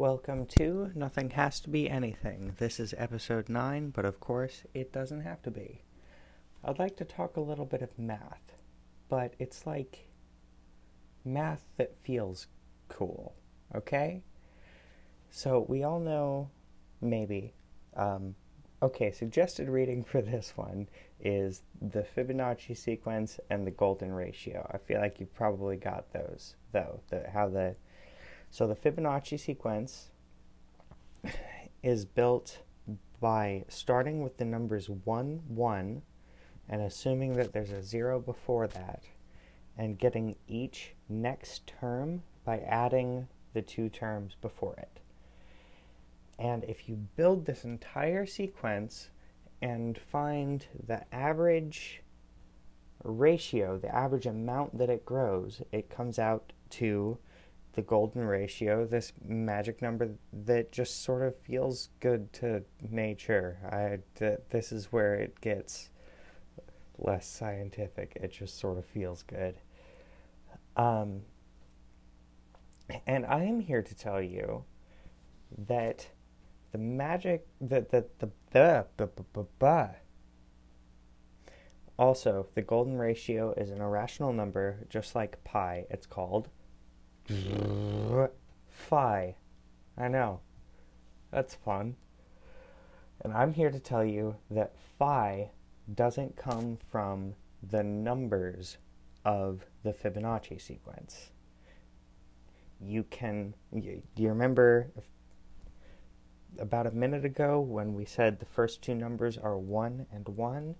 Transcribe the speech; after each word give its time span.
Welcome 0.00 0.46
to 0.56 0.90
Nothing 0.94 1.28
Has 1.28 1.60
to 1.60 1.68
Be 1.68 1.90
Anything. 1.90 2.54
This 2.56 2.80
is 2.80 2.94
episode 2.96 3.50
9, 3.50 3.90
but 3.90 4.06
of 4.06 4.18
course, 4.18 4.62
it 4.72 4.94
doesn't 4.94 5.20
have 5.20 5.42
to 5.42 5.50
be. 5.50 5.82
I'd 6.64 6.78
like 6.78 6.96
to 6.96 7.04
talk 7.04 7.36
a 7.36 7.42
little 7.42 7.66
bit 7.66 7.82
of 7.82 7.98
math, 7.98 8.54
but 9.10 9.34
it's 9.38 9.66
like 9.66 10.08
math 11.22 11.64
that 11.76 11.98
feels 12.02 12.46
cool, 12.88 13.34
okay? 13.74 14.22
So, 15.28 15.66
we 15.68 15.82
all 15.82 16.00
know, 16.00 16.48
maybe, 17.02 17.52
um, 17.94 18.36
okay, 18.82 19.10
suggested 19.10 19.68
reading 19.68 20.02
for 20.02 20.22
this 20.22 20.54
one 20.56 20.88
is 21.20 21.60
the 21.78 22.06
Fibonacci 22.16 22.74
sequence 22.74 23.38
and 23.50 23.66
the 23.66 23.70
golden 23.70 24.14
ratio. 24.14 24.66
I 24.72 24.78
feel 24.78 25.02
like 25.02 25.20
you 25.20 25.26
probably 25.26 25.76
got 25.76 26.10
those, 26.14 26.56
though, 26.72 27.02
the, 27.10 27.28
how 27.30 27.50
the 27.50 27.76
so 28.50 28.66
the 28.66 28.74
Fibonacci 28.74 29.38
sequence 29.38 30.10
is 31.82 32.04
built 32.04 32.58
by 33.20 33.64
starting 33.68 34.22
with 34.22 34.38
the 34.38 34.44
numbers 34.44 34.88
1, 34.88 35.42
1, 35.48 36.02
and 36.68 36.82
assuming 36.82 37.34
that 37.34 37.52
there's 37.52 37.70
a 37.70 37.82
0 37.82 38.20
before 38.20 38.66
that, 38.66 39.04
and 39.76 39.98
getting 39.98 40.36
each 40.48 40.94
next 41.08 41.66
term 41.66 42.22
by 42.44 42.58
adding 42.60 43.28
the 43.52 43.62
two 43.62 43.88
terms 43.88 44.36
before 44.40 44.74
it. 44.76 45.00
And 46.38 46.64
if 46.64 46.88
you 46.88 46.96
build 47.16 47.44
this 47.44 47.64
entire 47.64 48.24
sequence 48.24 49.10
and 49.60 49.98
find 49.98 50.64
the 50.86 51.02
average 51.14 52.02
ratio, 53.04 53.78
the 53.78 53.94
average 53.94 54.26
amount 54.26 54.78
that 54.78 54.88
it 54.88 55.04
grows, 55.04 55.62
it 55.70 55.90
comes 55.90 56.18
out 56.18 56.52
to 56.70 57.18
the 57.74 57.82
golden 57.82 58.24
ratio, 58.24 58.84
this 58.84 59.12
magic 59.24 59.80
number 59.80 60.10
that 60.32 60.72
just 60.72 61.04
sort 61.04 61.22
of 61.22 61.36
feels 61.36 61.90
good 62.00 62.32
to 62.34 62.64
nature. 62.90 63.58
I 63.70 63.98
th- 64.18 64.40
this 64.50 64.72
is 64.72 64.86
where 64.86 65.14
it 65.14 65.40
gets 65.40 65.90
less 66.98 67.26
scientific. 67.26 68.16
It 68.16 68.32
just 68.32 68.58
sort 68.58 68.78
of 68.78 68.84
feels 68.84 69.22
good. 69.22 69.56
Um, 70.76 71.22
and 73.06 73.24
I 73.26 73.44
am 73.44 73.60
here 73.60 73.82
to 73.82 73.94
tell 73.94 74.20
you 74.20 74.64
that 75.66 76.08
the 76.72 76.78
magic 76.78 77.46
that 77.60 77.90
the 77.90 78.06
the 78.18 78.30
the, 78.52 78.86
the, 78.96 79.08
the, 79.32 79.46
the 79.58 79.90
also 81.98 82.46
the 82.54 82.62
golden 82.62 82.96
ratio 82.96 83.52
is 83.56 83.70
an 83.70 83.80
irrational 83.80 84.32
number 84.32 84.86
just 84.88 85.14
like 85.14 85.42
pi 85.44 85.84
it's 85.90 86.06
called 86.06 86.48
Phi. 88.70 89.36
I 89.96 90.08
know. 90.08 90.40
That's 91.30 91.54
fun. 91.54 91.96
And 93.20 93.32
I'm 93.32 93.52
here 93.52 93.70
to 93.70 93.78
tell 93.78 94.04
you 94.04 94.36
that 94.50 94.74
phi 94.98 95.50
doesn't 95.94 96.36
come 96.36 96.78
from 96.90 97.34
the 97.62 97.82
numbers 97.82 98.78
of 99.24 99.66
the 99.82 99.92
Fibonacci 99.92 100.60
sequence. 100.60 101.30
You 102.80 103.04
can, 103.04 103.54
you, 103.72 104.02
do 104.16 104.22
you 104.22 104.30
remember 104.30 104.90
about 106.58 106.86
a 106.86 106.90
minute 106.90 107.24
ago 107.24 107.60
when 107.60 107.94
we 107.94 108.04
said 108.04 108.40
the 108.40 108.46
first 108.46 108.82
two 108.82 108.94
numbers 108.94 109.36
are 109.36 109.58
1 109.58 110.06
and 110.12 110.28
1? 110.28 110.74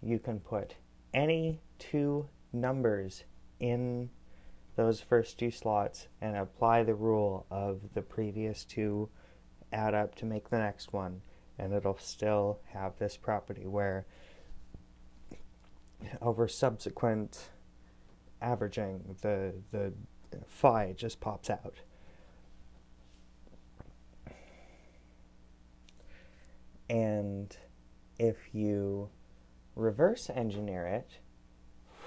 You 0.00 0.18
can 0.18 0.40
put 0.40 0.76
any 1.12 1.60
two 1.78 2.28
numbers 2.52 3.24
in 3.58 4.10
those 4.78 5.00
first 5.00 5.40
two 5.40 5.50
slots 5.50 6.06
and 6.20 6.36
apply 6.36 6.84
the 6.84 6.94
rule 6.94 7.44
of 7.50 7.80
the 7.94 8.00
previous 8.00 8.64
two 8.64 9.08
add 9.72 9.92
up 9.92 10.14
to 10.14 10.24
make 10.24 10.50
the 10.50 10.58
next 10.58 10.92
one 10.92 11.20
and 11.58 11.72
it'll 11.72 11.98
still 11.98 12.60
have 12.72 12.96
this 12.96 13.16
property 13.16 13.66
where 13.66 14.06
over 16.22 16.46
subsequent 16.46 17.48
averaging 18.40 19.16
the 19.20 19.52
the 19.72 19.92
phi 20.46 20.92
just 20.96 21.18
pops 21.18 21.50
out. 21.50 21.80
And 26.88 27.56
if 28.16 28.36
you 28.52 29.10
reverse 29.74 30.30
engineer 30.30 30.86
it 30.86 31.18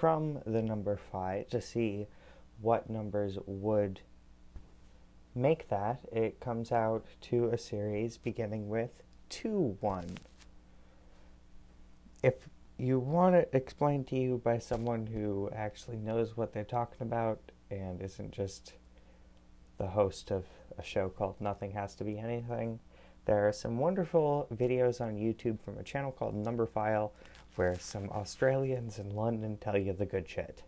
from 0.00 0.40
the 0.46 0.62
number 0.62 0.96
phi 0.96 1.44
to 1.50 1.60
see 1.60 2.06
what 2.62 2.88
numbers 2.88 3.36
would 3.44 4.00
make 5.34 5.68
that, 5.68 6.00
it 6.12 6.40
comes 6.40 6.70
out 6.70 7.04
to 7.20 7.48
a 7.48 7.58
series 7.58 8.16
beginning 8.16 8.68
with 8.68 9.02
2 9.30 9.76
1. 9.80 10.18
If 12.22 12.34
you 12.78 12.98
want 12.98 13.34
it 13.34 13.50
explained 13.52 14.06
to 14.08 14.16
you 14.16 14.40
by 14.44 14.58
someone 14.58 15.06
who 15.06 15.50
actually 15.54 15.96
knows 15.96 16.36
what 16.36 16.52
they're 16.52 16.64
talking 16.64 17.02
about 17.02 17.40
and 17.70 18.00
isn't 18.00 18.30
just 18.30 18.74
the 19.78 19.88
host 19.88 20.30
of 20.30 20.44
a 20.78 20.82
show 20.82 21.08
called 21.08 21.40
Nothing 21.40 21.72
Has 21.72 21.94
to 21.96 22.04
Be 22.04 22.18
Anything, 22.18 22.78
there 23.24 23.46
are 23.48 23.52
some 23.52 23.78
wonderful 23.78 24.46
videos 24.54 25.00
on 25.00 25.16
YouTube 25.16 25.60
from 25.60 25.78
a 25.78 25.82
channel 25.82 26.12
called 26.12 26.34
Numberphile 26.34 27.10
where 27.56 27.78
some 27.78 28.08
Australians 28.10 28.98
in 28.98 29.10
London 29.10 29.56
tell 29.58 29.76
you 29.76 29.92
the 29.92 30.06
good 30.06 30.28
shit 30.28 30.62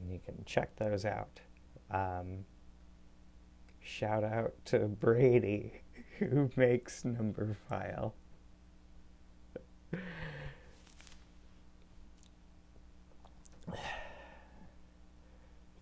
and 0.00 0.10
you 0.10 0.20
can 0.24 0.42
check 0.44 0.76
those 0.76 1.04
out. 1.04 1.40
Um, 1.90 2.44
shout 3.80 4.24
out 4.24 4.52
to 4.66 4.80
Brady, 4.80 5.82
who 6.18 6.50
makes 6.56 7.04
number 7.04 7.56
file. 7.68 8.14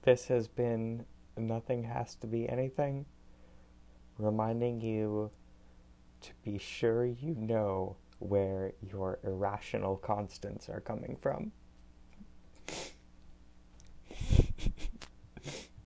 this 0.03 0.27
has 0.29 0.49
been 0.49 1.07
Nothing 1.37 1.85
Has 1.85 2.15
to 2.17 2.27
Be 2.27 2.49
Anything, 2.49 3.07
reminding 4.19 4.81
you 4.81 5.31
to 6.21 6.31
be 6.43 6.59
sure 6.59 7.05
you 7.05 7.35
know 7.35 7.97
where 8.19 8.73
your 8.81 9.19
irrational 9.23 9.97
constants 9.97 10.69
are 10.69 10.81
coming 10.81 11.17
from. 11.21 11.53